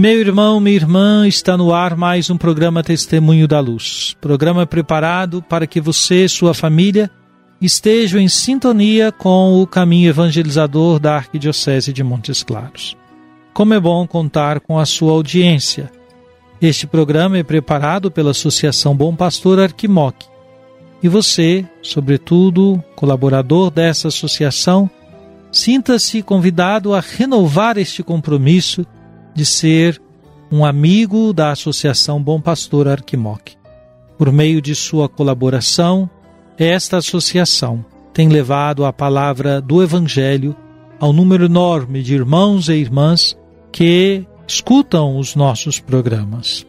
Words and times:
Meu 0.00 0.18
irmão, 0.18 0.58
minha 0.60 0.76
irmã, 0.76 1.28
está 1.28 1.58
no 1.58 1.74
ar 1.74 1.94
mais 1.94 2.30
um 2.30 2.38
programa 2.38 2.82
Testemunho 2.82 3.46
da 3.46 3.60
Luz. 3.60 4.16
Programa 4.18 4.66
preparado 4.66 5.42
para 5.42 5.66
que 5.66 5.78
você 5.78 6.24
e 6.24 6.28
sua 6.30 6.54
família 6.54 7.10
estejam 7.60 8.18
em 8.18 8.26
sintonia 8.26 9.12
com 9.12 9.60
o 9.60 9.66
caminho 9.66 10.08
evangelizador 10.08 10.98
da 10.98 11.16
Arquidiocese 11.16 11.92
de 11.92 12.02
Montes 12.02 12.42
Claros. 12.42 12.96
Como 13.52 13.74
é 13.74 13.78
bom 13.78 14.06
contar 14.06 14.60
com 14.60 14.78
a 14.78 14.86
sua 14.86 15.12
audiência. 15.12 15.92
Este 16.62 16.86
programa 16.86 17.36
é 17.36 17.42
preparado 17.42 18.10
pela 18.10 18.30
Associação 18.30 18.96
Bom 18.96 19.14
Pastor 19.14 19.60
Arquimoc. 19.60 20.16
E 21.02 21.08
você, 21.08 21.62
sobretudo, 21.82 22.82
colaborador 22.96 23.70
dessa 23.70 24.08
associação, 24.08 24.88
sinta-se 25.52 26.22
convidado 26.22 26.94
a 26.94 27.00
renovar 27.00 27.76
este 27.76 28.02
compromisso 28.02 28.86
de 29.34 29.44
ser 29.44 30.00
um 30.50 30.64
amigo 30.64 31.32
da 31.32 31.52
Associação 31.52 32.22
Bom 32.22 32.40
Pastor 32.40 32.88
Arquimoc. 32.88 33.52
Por 34.18 34.32
meio 34.32 34.60
de 34.60 34.74
sua 34.74 35.08
colaboração, 35.08 36.10
esta 36.58 36.98
associação 36.98 37.84
tem 38.12 38.28
levado 38.28 38.84
a 38.84 38.92
palavra 38.92 39.60
do 39.60 39.82
Evangelho 39.82 40.54
ao 40.98 41.12
número 41.12 41.46
enorme 41.46 42.02
de 42.02 42.14
irmãos 42.14 42.68
e 42.68 42.74
irmãs 42.74 43.36
que 43.72 44.26
escutam 44.46 45.16
os 45.16 45.34
nossos 45.34 45.78
programas. 45.78 46.66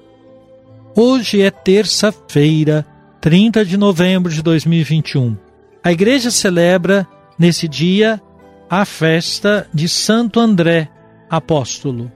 Hoje 0.95 1.41
é 1.41 1.49
terça-feira, 1.49 2.85
30 3.19 3.65
de 3.65 3.75
novembro 3.75 4.31
de 4.31 4.41
2021. 4.41 5.35
A 5.83 5.91
igreja 5.91 6.29
celebra, 6.29 7.07
nesse 7.37 7.67
dia, 7.67 8.21
a 8.69 8.85
festa 8.85 9.67
de 9.73 9.89
Santo 9.89 10.39
André, 10.39 10.89
apóstolo. 11.29 12.11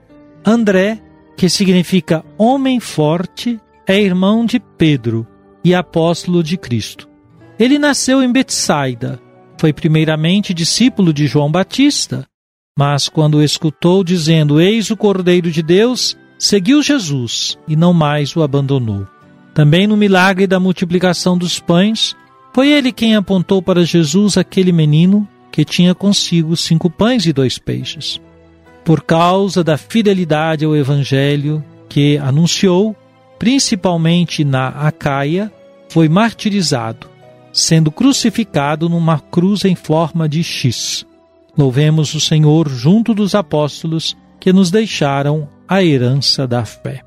André, 0.46 1.02
que 1.36 1.50
significa 1.50 2.24
homem 2.38 2.80
forte, 2.80 3.60
é 3.88 4.00
irmão 4.00 4.46
de 4.46 4.60
Pedro 4.60 5.26
e 5.64 5.74
apóstolo 5.74 6.44
de 6.44 6.56
Cristo. 6.56 7.10
Ele 7.58 7.80
nasceu 7.80 8.22
em 8.22 8.32
Betsaida. 8.32 9.20
Foi 9.60 9.74
primeiramente 9.74 10.54
discípulo 10.54 11.12
de 11.12 11.26
João 11.26 11.52
Batista, 11.52 12.28
mas 12.78 13.10
quando 13.10 13.42
escutou 13.42 14.04
dizendo: 14.04 14.62
Eis 14.62 14.92
o 14.92 14.98
Cordeiro 14.98 15.50
de 15.50 15.64
Deus, 15.64 16.16
seguiu 16.38 16.84
Jesus 16.84 17.58
e 17.68 17.76
não 17.76 17.92
mais 17.92 18.36
o 18.36 18.44
abandonou. 18.44 19.08
Também 19.54 19.88
no 19.88 19.98
milagre 19.98 20.46
da 20.46 20.60
multiplicação 20.60 21.38
dos 21.38 21.60
pães, 21.60 22.16
foi 22.54 22.70
ele 22.70 22.92
quem 22.92 23.16
apontou 23.16 23.64
para 23.64 23.84
Jesus 23.84 24.38
aquele 24.38 24.72
menino 24.72 25.28
que 25.52 25.66
tinha 25.66 25.96
consigo 25.96 26.56
cinco 26.56 26.90
pães 26.90 27.26
e 27.26 27.34
dois 27.34 27.58
peixes. 27.58 28.22
Por 28.86 29.02
causa 29.02 29.64
da 29.64 29.78
fidelidade 29.78 30.64
ao 30.64 30.76
Evangelho 30.76 31.64
que 31.90 32.20
anunciou, 32.20 32.96
principalmente 33.40 34.46
na 34.46 34.68
Acaia, 34.68 35.52
foi 35.90 36.08
martirizado, 36.08 37.10
sendo 37.52 37.92
crucificado 37.92 38.88
numa 38.88 39.20
cruz 39.20 39.66
em 39.66 39.74
forma 39.74 40.30
de 40.30 40.44
X. 40.44 41.04
Louvemos 41.58 42.14
o 42.14 42.20
Senhor 42.20 42.70
junto 42.70 43.16
dos 43.16 43.34
apóstolos 43.34 44.16
que 44.40 44.54
nos 44.54 44.70
deixaram 44.70 45.50
a 45.68 45.84
herança 45.84 46.46
da 46.46 46.64
fé. 46.64 47.02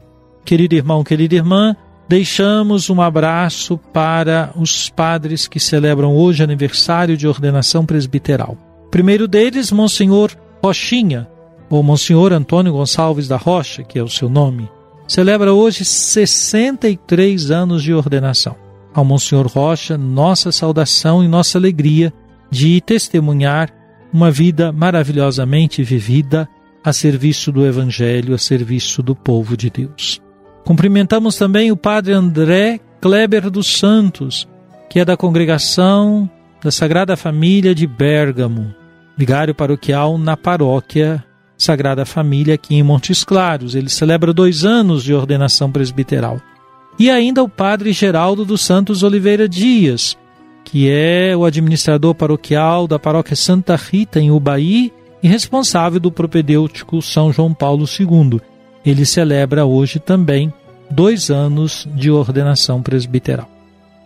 Querido 0.45 0.75
irmão, 0.75 1.05
querida 1.05 1.37
irmã, 1.37 1.77
deixamos 2.09 2.91
um 2.91 3.01
abraço 3.01 3.79
para 3.93 4.51
os 4.57 4.91
padres 4.91 5.47
que 5.47 5.61
celebram 5.61 6.17
hoje 6.17 6.43
aniversário 6.43 7.17
de 7.17 7.29
ordenação 7.29 7.87
presbiteral. 7.87 8.59
Primeiro 8.91 9.29
deles, 9.29 9.71
Monsenhor 9.71 10.33
Rochinha, 10.61 11.29
ou 11.71 11.83
Monsenhor 11.83 12.33
Antônio 12.33 12.73
Gonçalves 12.73 13.29
da 13.29 13.37
Rocha, 13.37 13.83
que 13.83 13.99
é 13.99 14.03
o 14.03 14.09
seu 14.09 14.29
nome, 14.29 14.71
celebra 15.07 15.53
hoje 15.53 15.85
63 15.85 17.51
anos 17.51 17.83
de 17.83 17.93
ordenação. 17.93 18.57
Ao 18.95 19.05
Monsenhor 19.05 19.47
Rocha, 19.47 19.97
nossa 19.97 20.51
saudação 20.51 21.23
e 21.23 21.29
nossa 21.29 21.59
alegria 21.59 22.13
de 22.51 22.81
testemunhar 22.81 23.71
uma 24.13 24.31
vida 24.31 24.73
maravilhosamente 24.73 25.83
vivida 25.83 26.49
a 26.83 26.93
serviço 26.93 27.53
do 27.53 27.67
Evangelho, 27.67 28.35
a 28.35 28.39
serviço 28.39 29.03
do 29.03 29.15
povo 29.15 29.57
de 29.57 29.69
Deus. 29.69 30.21
Cumprimentamos 30.65 31.37
também 31.37 31.71
o 31.71 31.77
Padre 31.77 32.13
André 32.13 32.81
Kleber 33.01 33.51
dos 33.51 33.79
Santos, 33.79 34.49
que 34.89 35.01
é 35.01 35.05
da 35.05 35.17
congregação 35.17 36.29
da 36.63 36.71
Sagrada 36.71 37.17
Família 37.17 37.75
de 37.75 37.87
Bérgamo, 37.87 38.75
vigário 39.17 39.55
paroquial 39.55 40.19
na 40.19 40.37
paróquia 40.37 41.25
Sagrada 41.59 42.07
Família 42.07 42.55
aqui 42.55 42.77
em 42.77 42.83
Montes 42.83 43.25
Claros. 43.25 43.75
Ele 43.75 43.91
celebra 43.91 44.33
dois 44.33 44.65
anos 44.65 45.03
de 45.03 45.13
ordenação 45.13 45.71
presbiteral. 45.73 46.41
E 46.99 47.11
ainda 47.11 47.43
o 47.43 47.49
Padre 47.49 47.93
Geraldo 47.93 48.45
dos 48.45 48.61
Santos 48.61 49.03
Oliveira 49.03 49.49
Dias, 49.49 50.17
que 50.65 50.89
é 50.89 51.37
o 51.37 51.45
administrador 51.45 52.15
paroquial 52.15 52.87
da 52.87 52.99
paróquia 52.99 53.37
Santa 53.37 53.75
Rita 53.77 54.21
em 54.21 54.31
Ubaí 54.31 54.93
e 55.23 55.29
responsável 55.29 55.99
do 55.99 56.13
propedêutico 56.13 57.03
São 57.03 57.33
João 57.33 57.53
Paulo 57.53 57.85
II. 57.85 58.41
Ele 58.85 59.05
celebra 59.05 59.65
hoje 59.65 59.99
também 59.99 60.53
dois 60.91 61.31
anos 61.31 61.89
de 61.95 62.11
ordenação 62.11 62.83
presbiteral. 62.83 63.49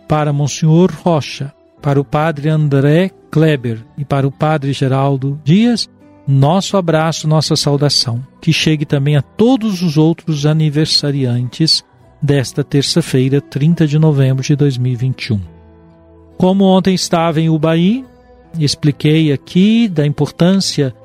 Para 0.07 0.33
Monsenhor 0.33 0.91
Rocha, 1.03 1.53
para 1.81 1.99
o 1.99 2.05
Padre 2.05 2.49
André 2.49 3.11
Kleber 3.29 3.83
e 3.97 4.05
para 4.05 4.27
o 4.27 4.31
Padre 4.31 4.73
Geraldo 4.73 5.39
Dias, 5.43 5.89
nosso 6.27 6.77
abraço, 6.77 7.27
nossa 7.27 7.55
saudação, 7.55 8.25
que 8.39 8.53
chegue 8.53 8.85
também 8.85 9.17
a 9.17 9.21
todos 9.21 9.81
os 9.81 9.97
outros 9.97 10.45
aniversariantes 10.45 11.83
desta 12.21 12.63
terça-feira, 12.63 13.41
30 13.41 13.85
de 13.85 13.99
novembro 13.99 14.41
de 14.41 14.55
2021. 14.55 15.41
Como 16.37 16.63
ontem 16.63 16.95
estava 16.95 17.41
em 17.41 17.49
Ubaí, 17.49 18.05
expliquei 18.57 19.33
aqui 19.33 19.89
da 19.89 20.05
importância 20.05 20.95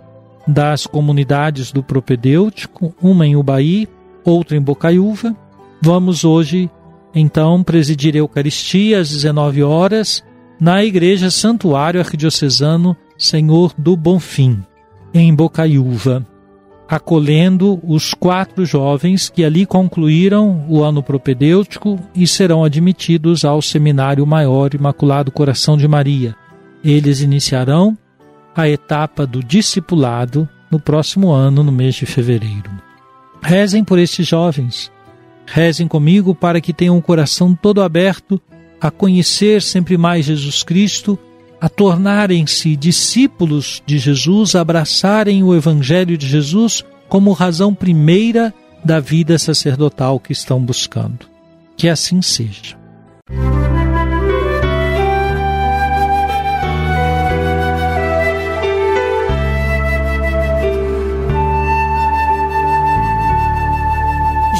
das 0.47 0.87
comunidades 0.87 1.73
do 1.73 1.83
propedêutico, 1.83 2.95
uma 3.03 3.27
em 3.27 3.35
Ubaí, 3.35 3.89
outra 4.25 4.57
em 4.57 4.61
Bocaiúva. 4.61 5.37
Vamos 5.83 6.25
hoje, 6.25 6.71
então, 7.13 7.63
presidir 7.65 8.15
a 8.15 8.19
Eucaristia 8.19 9.01
às 9.01 9.11
19 9.11 9.65
horas 9.65 10.23
na 10.61 10.85
Igreja 10.85 11.31
Santuário 11.31 12.01
Arquidiocesano 12.01 12.97
Senhor 13.17 13.75
do 13.77 13.97
Bonfim 13.97 14.63
em 15.21 15.35
Bocaiúva, 15.35 16.27
acolhendo 16.89 17.81
os 17.83 18.15
quatro 18.15 18.65
jovens 18.65 19.29
que 19.29 19.45
ali 19.45 19.67
concluíram 19.67 20.65
o 20.69 20.83
ano 20.83 21.03
propedêutico 21.03 21.99
e 22.15 22.27
serão 22.27 22.65
admitidos 22.65 23.45
ao 23.45 23.61
Seminário 23.61 24.27
Maior 24.27 24.75
Imaculado 24.75 25.31
Coração 25.31 25.77
de 25.77 25.87
Maria. 25.87 26.35
Eles 26.83 27.21
iniciarão 27.21 27.97
a 28.57 28.69
etapa 28.69 29.27
do 29.27 29.43
discipulado 29.43 30.49
no 30.71 30.81
próximo 30.81 31.31
ano, 31.31 31.63
no 31.63 31.73
mês 31.73 31.95
de 31.95 32.07
fevereiro. 32.07 32.71
Rezem 33.43 33.85
por 33.85 33.99
estes 33.99 34.27
jovens. 34.27 34.91
Rezem 35.47 35.89
comigo 35.89 36.35
para 36.35 36.61
que 36.61 36.73
tenham 36.73 36.97
o 36.97 37.03
coração 37.03 37.55
todo 37.55 37.83
aberto 37.83 38.41
a 38.81 38.91
conhecer 38.91 39.63
sempre 39.63 39.97
mais 39.97 40.27
Jesus 40.27 40.63
Cristo 40.63 41.19
a 41.61 41.69
tornarem-se 41.69 42.77
discípulos 42.77 43.83
de 43.85 43.99
Jesus, 43.99 44.55
abraçarem 44.55 45.43
o 45.43 45.55
Evangelho 45.55 46.17
de 46.17 46.27
Jesus 46.27 46.85
como 47.09 47.33
razão 47.33 47.75
primeira 47.75 48.55
da 48.85 49.01
vida 49.01 49.39
sacerdotal 49.39 50.21
que 50.21 50.33
estão 50.33 50.61
buscando. 50.61 51.27
Que 51.77 51.89
assim 51.89 52.23
seja. 52.23 52.77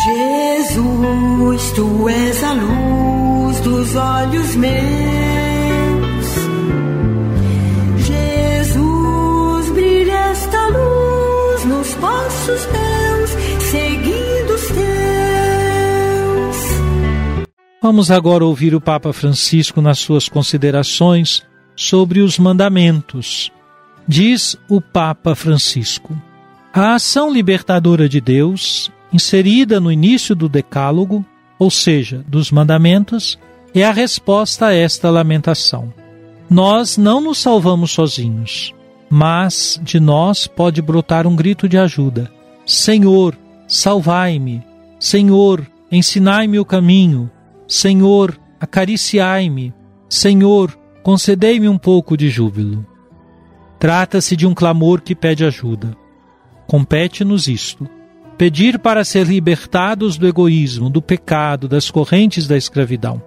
Jesus, 0.05 1.73
tu 1.73 2.09
és 2.09 2.45
a 2.45 2.53
luz 2.53 3.61
dos 3.61 3.95
olhos 3.95 4.57
meus 4.57 5.08
seguindo 13.71 14.55
os 14.55 14.67
teus. 14.69 14.79
Vamos 17.83 18.11
agora 18.11 18.45
ouvir 18.45 18.75
o 18.75 18.81
Papa 18.81 19.13
Francisco 19.13 19.81
nas 19.81 19.99
suas 19.99 20.29
considerações 20.29 21.43
sobre 21.77 22.21
os 22.21 22.39
mandamentos. 22.39 23.53
Diz 24.07 24.57
o 24.69 24.81
Papa 24.81 25.35
Francisco: 25.35 26.17
A 26.73 26.95
ação 26.95 27.33
libertadora 27.33 28.09
de 28.09 28.21
Deus, 28.21 28.91
inserida 29.13 29.79
no 29.79 29.93
início 29.93 30.35
do 30.35 30.49
Decálogo, 30.49 31.25
ou 31.59 31.71
seja, 31.71 32.25
dos 32.27 32.51
mandamentos, 32.51 33.39
é 33.75 33.85
a 33.85 33.93
resposta 33.93 34.67
a 34.67 34.75
esta 34.75 35.11
lamentação. 35.11 35.93
Nós 36.49 36.97
não 36.97 37.21
nos 37.21 37.39
salvamos 37.39 37.91
sozinhos, 37.91 38.75
mas 39.11 39.79
de 39.83 40.01
nós 40.01 40.47
pode 40.47 40.81
brotar 40.81 41.27
um 41.27 41.37
grito 41.37 41.69
de 41.69 41.77
ajuda. 41.77 42.38
Senhor, 42.69 43.35
salvai-me. 43.67 44.63
Senhor, 45.01 45.67
ensinai-me 45.91 46.59
o 46.59 46.67
caminho. 46.67 47.31
Senhor, 47.67 48.39
acariciai-me. 48.61 49.73
Senhor, 50.07 50.79
concedei-me 51.03 51.67
um 51.67 51.79
pouco 51.79 52.15
de 52.15 52.29
júbilo. 52.29 52.87
Trata-se 53.79 54.37
de 54.37 54.47
um 54.47 54.53
clamor 54.53 55.01
que 55.01 55.15
pede 55.15 55.47
ajuda. 55.47 55.97
Compete-nos 56.67 57.49
isto: 57.49 57.89
pedir 58.37 58.79
para 58.79 59.03
ser 59.03 59.27
libertados 59.27 60.19
do 60.19 60.29
egoísmo, 60.29 60.91
do 60.91 61.01
pecado, 61.01 61.69
das 61.69 61.91
correntes 61.91 62.47
da 62.47 62.57
escravidão. 62.59 63.23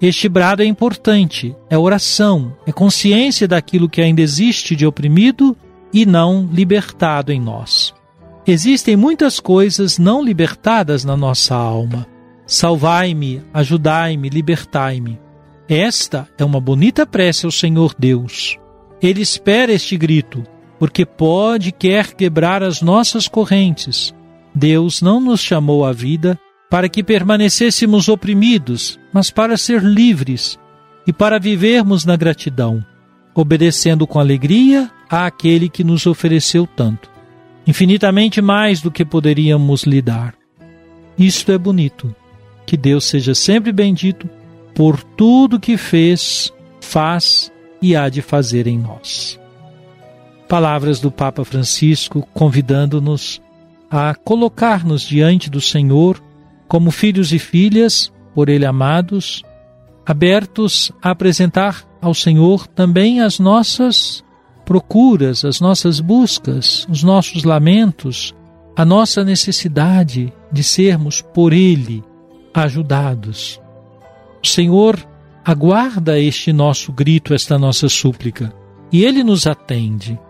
Este 0.00 0.30
brado 0.30 0.62
é 0.62 0.64
importante, 0.64 1.54
é 1.68 1.76
oração, 1.76 2.56
é 2.66 2.72
consciência 2.72 3.46
daquilo 3.46 3.86
que 3.86 4.00
ainda 4.00 4.22
existe 4.22 4.74
de 4.74 4.86
oprimido 4.86 5.54
e 5.92 6.06
não 6.06 6.48
libertado 6.50 7.30
em 7.30 7.38
nós. 7.38 7.97
Existem 8.48 8.96
muitas 8.96 9.38
coisas 9.38 9.98
não 9.98 10.24
libertadas 10.24 11.04
na 11.04 11.14
nossa 11.14 11.54
alma. 11.54 12.06
Salvai-me, 12.46 13.42
ajudai-me, 13.52 14.30
libertai-me. 14.30 15.20
Esta 15.68 16.26
é 16.38 16.42
uma 16.42 16.58
bonita 16.58 17.04
prece 17.04 17.44
ao 17.44 17.52
Senhor 17.52 17.94
Deus. 17.98 18.56
Ele 19.02 19.20
espera 19.20 19.70
este 19.70 19.98
grito, 19.98 20.44
porque 20.78 21.04
pode 21.04 21.68
e 21.68 21.72
quer 21.72 22.14
quebrar 22.14 22.62
as 22.62 22.80
nossas 22.80 23.28
correntes. 23.28 24.14
Deus 24.54 25.02
não 25.02 25.20
nos 25.20 25.40
chamou 25.40 25.84
à 25.84 25.92
vida 25.92 26.40
para 26.70 26.88
que 26.88 27.04
permanecêssemos 27.04 28.08
oprimidos, 28.08 28.98
mas 29.12 29.30
para 29.30 29.58
ser 29.58 29.82
livres 29.82 30.58
e 31.06 31.12
para 31.12 31.38
vivermos 31.38 32.06
na 32.06 32.16
gratidão, 32.16 32.82
obedecendo 33.34 34.06
com 34.06 34.18
alegria 34.18 34.90
àquele 35.06 35.68
que 35.68 35.84
nos 35.84 36.06
ofereceu 36.06 36.66
tanto 36.66 37.17
infinitamente 37.68 38.40
mais 38.40 38.80
do 38.80 38.90
que 38.90 39.04
poderíamos 39.04 39.82
lhe 39.82 40.00
dar. 40.00 40.34
Isto 41.18 41.52
é 41.52 41.58
bonito. 41.58 42.16
Que 42.64 42.78
Deus 42.78 43.04
seja 43.04 43.34
sempre 43.34 43.72
bendito 43.72 44.26
por 44.74 45.02
tudo 45.02 45.60
que 45.60 45.76
fez, 45.76 46.50
faz 46.80 47.52
e 47.82 47.94
há 47.94 48.08
de 48.08 48.22
fazer 48.22 48.66
em 48.66 48.78
nós. 48.78 49.38
Palavras 50.48 50.98
do 50.98 51.10
Papa 51.10 51.44
Francisco 51.44 52.26
convidando-nos 52.32 53.38
a 53.90 54.14
colocar-nos 54.14 55.02
diante 55.02 55.50
do 55.50 55.60
Senhor 55.60 56.22
como 56.66 56.90
filhos 56.90 57.32
e 57.34 57.38
filhas, 57.38 58.10
por 58.34 58.48
Ele 58.48 58.64
amados, 58.64 59.42
abertos 60.06 60.90
a 61.02 61.10
apresentar 61.10 61.86
ao 62.00 62.14
Senhor 62.14 62.66
também 62.66 63.20
as 63.20 63.38
nossas 63.38 64.24
procuras, 64.68 65.46
as 65.46 65.62
nossas 65.62 65.98
buscas, 65.98 66.86
os 66.90 67.02
nossos 67.02 67.42
lamentos, 67.42 68.34
a 68.76 68.84
nossa 68.84 69.24
necessidade 69.24 70.30
de 70.52 70.62
sermos 70.62 71.22
por 71.22 71.54
Ele 71.54 72.04
ajudados. 72.52 73.58
O 74.44 74.46
Senhor 74.46 74.98
aguarda 75.42 76.20
este 76.20 76.52
nosso 76.52 76.92
grito, 76.92 77.32
esta 77.32 77.58
nossa 77.58 77.88
súplica, 77.88 78.52
e 78.92 79.06
Ele 79.06 79.24
nos 79.24 79.46
atende. 79.46 80.20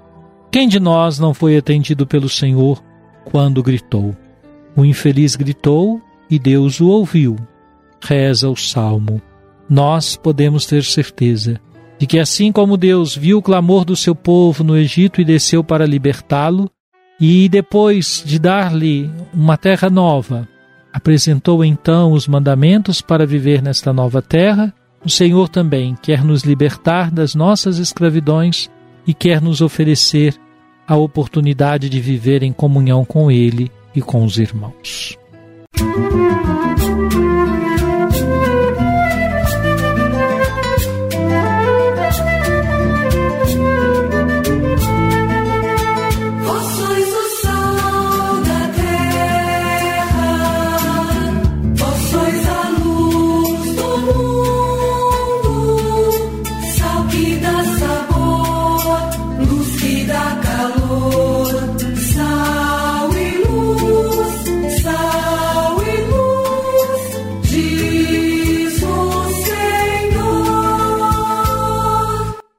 Quem 0.53 0.69
de 0.69 0.79
nós 0.79 1.19
não 1.19 1.35
foi 1.35 1.57
atendido 1.57 2.07
pelo 2.07 2.29
Senhor 2.29 2.81
quando 3.25 3.61
gritou? 3.61 4.17
O 4.77 4.85
infeliz 4.85 5.35
gritou 5.35 6.01
e 6.31 6.39
Deus 6.39 6.81
o 6.81 6.87
ouviu. 6.87 7.35
Reza 8.01 8.49
o 8.49 8.55
salmo. 8.55 9.21
Nós 9.69 10.15
podemos 10.15 10.65
ter 10.65 10.85
certeza 10.85 11.61
de 11.99 12.07
que 12.07 12.19
assim 12.19 12.53
como 12.53 12.77
Deus 12.77 13.17
viu 13.17 13.39
o 13.39 13.43
clamor 13.43 13.85
do 13.85 13.97
seu 13.97 14.15
povo 14.15 14.63
no 14.63 14.77
Egito 14.77 15.21
e 15.21 15.25
desceu 15.25 15.65
para 15.65 15.87
libertá-lo, 15.87 16.71
e 17.21 17.49
depois 17.49 18.23
de 18.25 18.39
dar-lhe 18.39 19.11
uma 19.35 19.57
terra 19.57 19.91
nova, 19.91 20.49
apresentou 20.93 21.65
então 21.65 22.13
os 22.13 22.29
mandamentos 22.29 23.01
para 23.01 23.27
viver 23.27 23.61
nesta 23.61 23.93
nova 23.93 24.23
terra, 24.23 24.73
o 25.05 25.11
Senhor 25.11 25.49
também 25.49 25.97
quer 26.01 26.25
nos 26.25 26.43
libertar 26.43 27.11
das 27.11 27.35
nossas 27.35 27.79
escravidões 27.79 28.71
e 29.07 29.13
quer 29.13 29.41
nos 29.41 29.61
oferecer 29.61 30.35
a 30.87 30.97
oportunidade 30.97 31.89
de 31.89 32.01
viver 32.01 32.43
em 32.43 32.53
comunhão 32.53 33.05
com 33.05 33.31
Ele 33.31 33.71
e 33.95 34.01
com 34.01 34.25
os 34.25 34.39
irmãos. 34.39 35.19
Música 35.81 36.18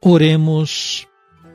Oremos. 0.04 1.06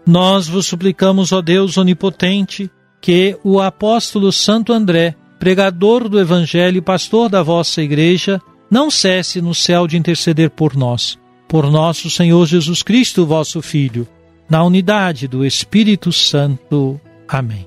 Nós 0.06 0.46
vos 0.46 0.66
suplicamos, 0.66 1.32
ó 1.32 1.40
Deus 1.40 1.78
onipotente, 1.78 2.70
que 3.00 3.38
o 3.42 3.60
apóstolo 3.60 4.30
Santo 4.30 4.72
André, 4.72 5.14
pregador 5.38 6.08
do 6.08 6.20
Evangelho 6.20 6.78
e 6.78 6.82
pastor 6.82 7.30
da 7.30 7.42
vossa 7.42 7.82
igreja, 7.82 8.40
não 8.70 8.90
cesse 8.90 9.40
no 9.40 9.54
céu 9.54 9.86
de 9.86 9.96
interceder 9.96 10.50
por 10.50 10.76
nós, 10.76 11.18
por 11.48 11.70
nosso 11.70 12.10
Senhor 12.10 12.46
Jesus 12.46 12.82
Cristo, 12.82 13.24
vosso 13.24 13.62
Filho, 13.62 14.06
na 14.48 14.62
unidade 14.62 15.26
do 15.26 15.44
Espírito 15.44 16.12
Santo. 16.12 17.00
Amém. 17.26 17.66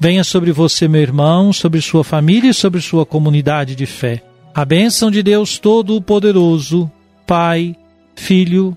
Venha 0.00 0.24
sobre 0.24 0.52
você, 0.52 0.88
meu 0.88 1.02
irmão, 1.02 1.52
sobre 1.52 1.80
sua 1.82 2.02
família 2.02 2.50
e 2.50 2.54
sobre 2.54 2.80
sua 2.80 3.04
comunidade 3.04 3.74
de 3.74 3.86
fé. 3.86 4.22
A 4.54 4.64
bênção 4.64 5.10
de 5.10 5.22
Deus 5.22 5.58
Todo-Poderoso, 5.58 6.90
Pai, 7.26 7.76
Filho 8.14 8.76